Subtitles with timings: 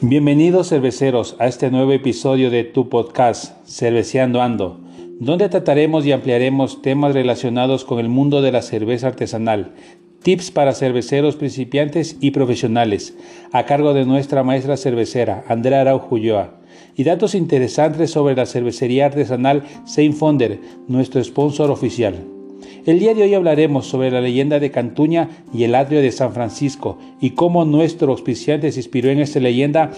[0.00, 4.78] Bienvenidos cerveceros a este nuevo episodio de tu podcast Cerveceando Ando,
[5.18, 9.72] donde trataremos y ampliaremos temas relacionados con el mundo de la cerveza artesanal,
[10.22, 13.16] tips para cerveceros principiantes y profesionales,
[13.50, 16.60] a cargo de nuestra maestra cervecera, Andrea Araujo Ulloa,
[16.94, 22.37] y datos interesantes sobre la cervecería artesanal Saint Fonder, nuestro sponsor oficial.
[22.88, 26.32] El día de hoy hablaremos sobre la leyenda de Cantuña y el atrio de San
[26.32, 29.90] Francisco y cómo nuestro auspiciante se inspiró en esta leyenda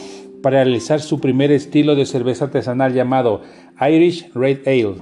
[0.42, 3.42] para realizar su primer estilo de cerveza artesanal llamado
[3.80, 4.96] Irish Red Ale.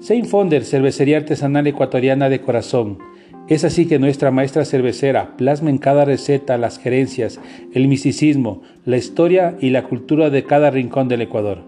[0.00, 2.98] Saint Fonder, cervecería artesanal ecuatoriana de corazón.
[3.46, 7.38] Es así que nuestra maestra cervecera plasma en cada receta las gerencias,
[7.72, 11.62] el misticismo, la historia y la cultura de cada rincón del Ecuador.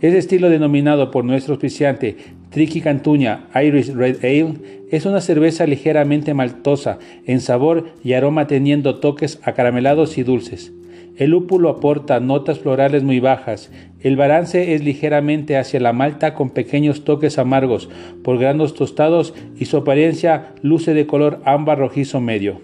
[0.00, 2.16] Este estilo denominado por nuestro auspiciante
[2.50, 4.54] Tricky Cantuña Irish Red Ale
[4.90, 10.72] es una cerveza ligeramente maltosa en sabor y aroma teniendo toques acaramelados y dulces.
[11.16, 13.70] El lúpulo aporta notas florales muy bajas.
[14.00, 17.88] El balance es ligeramente hacia la malta con pequeños toques amargos
[18.24, 22.62] por granos tostados y su apariencia luce de color ámbar rojizo medio.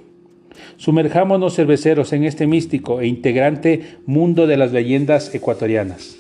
[0.79, 6.17] Sumerjámonos cerveceros en este místico e integrante mundo de las leyendas ecuatorianas.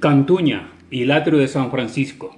[0.00, 2.30] Cantuña y atrio de San Francisco.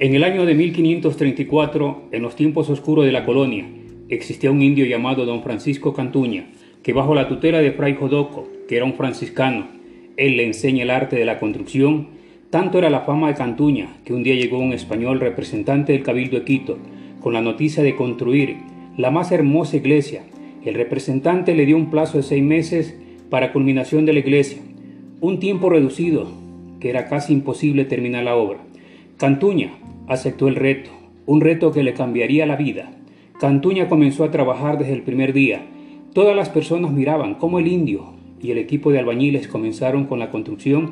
[0.00, 3.66] En el año de 1534, en los tiempos oscuros de la colonia,
[4.08, 6.50] existía un indio llamado don Francisco Cantuña,
[6.82, 9.68] que bajo la tutela de Fray Jodoco, que era un franciscano,
[10.16, 12.08] él le enseña el arte de la construcción,
[12.50, 16.40] tanto era la fama de Cantuña que un día llegó un español representante del Cabildo
[16.40, 16.78] de Quito
[17.20, 18.56] con la noticia de construir
[18.96, 20.24] la más hermosa iglesia.
[20.64, 22.98] El representante le dio un plazo de seis meses
[23.30, 24.58] para culminación de la iglesia,
[25.20, 26.43] un tiempo reducido
[26.88, 28.58] era casi imposible terminar la obra.
[29.16, 29.72] Cantuña
[30.08, 30.90] aceptó el reto,
[31.26, 32.92] un reto que le cambiaría la vida.
[33.38, 35.62] Cantuña comenzó a trabajar desde el primer día.
[36.12, 40.30] Todas las personas miraban cómo el indio y el equipo de albañiles comenzaron con la
[40.30, 40.90] construcción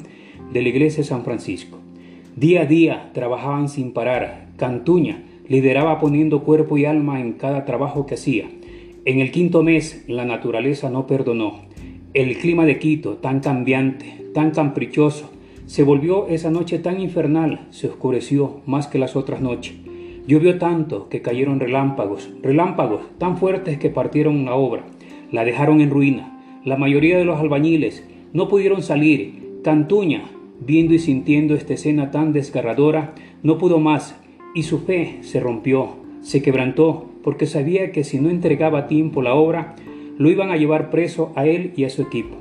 [0.52, 1.78] de la iglesia de San Francisco.
[2.36, 4.48] Día a día trabajaban sin parar.
[4.56, 8.48] Cantuña lideraba poniendo cuerpo y alma en cada trabajo que hacía.
[9.04, 11.60] En el quinto mes la naturaleza no perdonó.
[12.14, 15.30] El clima de Quito, tan cambiante, tan caprichoso,
[15.72, 19.72] se volvió esa noche tan infernal, se oscureció más que las otras noches.
[20.26, 24.84] Llovió tanto que cayeron relámpagos, relámpagos tan fuertes que partieron la obra,
[25.30, 26.38] la dejaron en ruina.
[26.62, 29.60] La mayoría de los albañiles no pudieron salir.
[29.64, 30.24] Cantuña,
[30.60, 34.14] viendo y sintiendo esta escena tan desgarradora, no pudo más
[34.54, 39.22] y su fe se rompió, se quebrantó, porque sabía que si no entregaba a tiempo
[39.22, 39.74] la obra,
[40.18, 42.36] lo iban a llevar preso a él y a su equipo.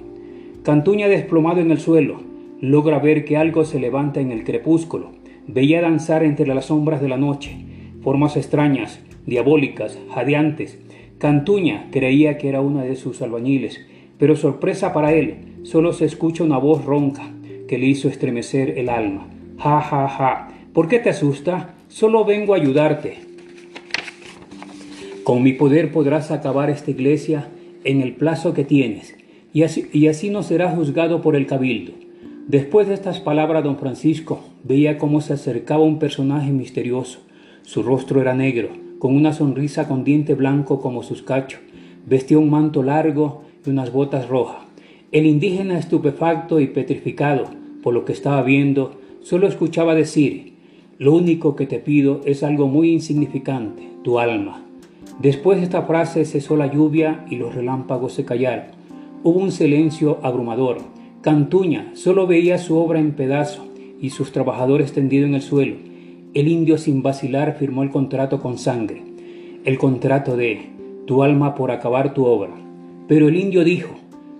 [0.63, 2.29] Cantuña desplomado en el suelo,
[2.61, 5.11] logra ver que algo se levanta en el crepúsculo.
[5.47, 7.57] Veía danzar entre las sombras de la noche,
[8.03, 10.79] formas extrañas, diabólicas, jadeantes.
[11.17, 13.81] Cantuña creía que era una de sus albañiles,
[14.19, 17.23] pero sorpresa para él, solo se escucha una voz ronca
[17.67, 19.27] que le hizo estremecer el alma.
[19.57, 20.47] Ja, ja, ja.
[20.71, 21.73] ¿Por qué te asusta?
[21.87, 23.17] Solo vengo a ayudarte.
[25.23, 27.49] Con mi poder podrás acabar esta iglesia
[27.83, 29.15] en el plazo que tienes,
[29.53, 31.93] y así, y así no serás juzgado por el cabildo.
[32.51, 37.19] Después de estas palabras, don Francisco veía cómo se acercaba un personaje misterioso.
[37.61, 38.67] Su rostro era negro,
[38.99, 41.61] con una sonrisa con diente blanco como sus cachos.
[42.05, 44.65] Vestía un manto largo y unas botas rojas.
[45.13, 47.45] El indígena, estupefacto y petrificado
[47.81, 50.55] por lo que estaba viendo, solo escuchaba decir,
[50.97, 54.61] lo único que te pido es algo muy insignificante, tu alma.
[55.21, 58.65] Después de esta frase cesó la lluvia y los relámpagos se callaron.
[59.23, 60.79] Hubo un silencio abrumador
[61.21, 63.67] Cantuña solo veía su obra en pedazo
[64.01, 65.75] y sus trabajadores tendidos en el suelo.
[66.33, 69.03] El indio sin vacilar firmó el contrato con sangre,
[69.63, 70.69] el contrato de
[71.05, 72.53] tu alma por acabar tu obra.
[73.07, 73.93] Pero el indio dijo,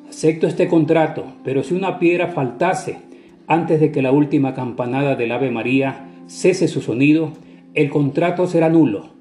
[0.09, 2.97] acepto este contrato, pero si una piedra faltase
[3.45, 7.31] antes de que la última campanada del Ave María cese su sonido,
[7.75, 9.11] el contrato será nulo.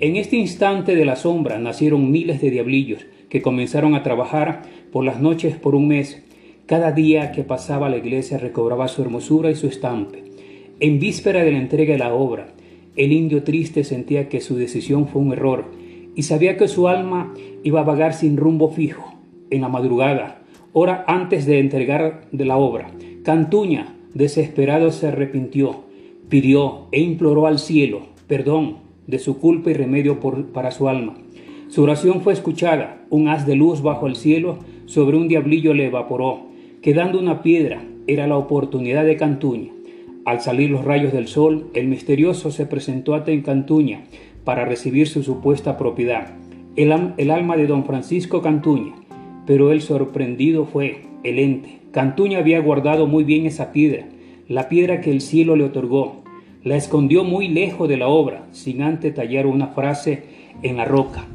[0.00, 5.02] En este instante de la sombra nacieron miles de diablillos que comenzaron a trabajar por
[5.02, 6.25] las noches por un mes
[6.66, 10.24] cada día que pasaba la iglesia recobraba su hermosura y su estampe.
[10.80, 12.48] En víspera de la entrega de la obra,
[12.96, 15.64] el indio triste sentía que su decisión fue un error
[16.14, 17.32] y sabía que su alma
[17.62, 19.14] iba a vagar sin rumbo fijo.
[19.50, 20.42] En la madrugada,
[20.72, 22.90] hora antes de entregar de la obra,
[23.22, 25.84] Cantuña, desesperado, se arrepintió,
[26.28, 30.18] pidió e imploró al cielo perdón de su culpa y remedio
[30.52, 31.14] para su alma.
[31.68, 35.86] Su oración fue escuchada, un haz de luz bajo el cielo sobre un diablillo le
[35.86, 36.46] evaporó
[36.86, 39.72] Quedando una piedra era la oportunidad de Cantuña.
[40.24, 44.04] Al salir los rayos del sol, el misterioso se presentó ante Cantuña
[44.44, 46.36] para recibir su supuesta propiedad,
[46.76, 48.94] el, el alma de don Francisco Cantuña.
[49.48, 51.80] Pero el sorprendido fue el ente.
[51.90, 54.06] Cantuña había guardado muy bien esa piedra,
[54.46, 56.22] la piedra que el cielo le otorgó.
[56.62, 60.22] La escondió muy lejos de la obra, sin antes tallar una frase
[60.62, 61.26] en la roca.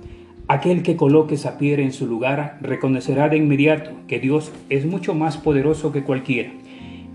[0.52, 5.14] Aquel que coloque esa piedra en su lugar reconocerá de inmediato que Dios es mucho
[5.14, 6.52] más poderoso que cualquiera.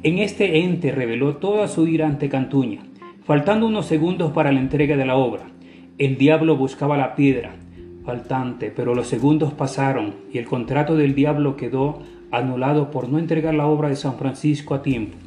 [0.02, 2.86] En este ente reveló toda su ira ante Cantuña.
[3.26, 5.50] Faltando unos segundos para la entrega de la obra,
[5.98, 7.56] el diablo buscaba la piedra
[8.06, 11.98] faltante, pero los segundos pasaron y el contrato del diablo quedó
[12.30, 15.18] anulado por no entregar la obra de San Francisco a tiempo.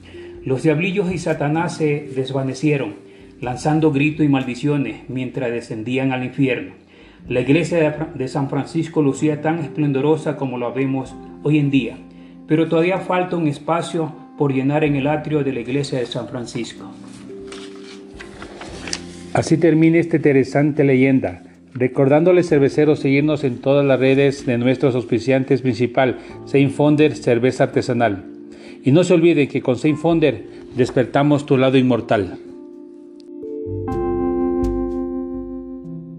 [0.44, 2.96] Los diablillos y Satanás se desvanecieron,
[3.40, 6.89] lanzando gritos y maldiciones mientras descendían al infierno.
[7.28, 11.14] La iglesia de San Francisco lucía tan esplendorosa como lo vemos
[11.44, 11.98] hoy en día,
[12.48, 16.28] pero todavía falta un espacio por llenar en el atrio de la iglesia de San
[16.28, 16.86] Francisco.
[19.34, 21.44] Así termina esta interesante leyenda,
[21.74, 26.18] recordándoles cerveceros seguirnos en todas las redes de nuestros auspiciantes principal,
[26.76, 28.26] Fonder Cerveza Artesanal.
[28.84, 30.46] Y no se olviden que con Fonder
[30.76, 32.40] despertamos tu lado inmortal.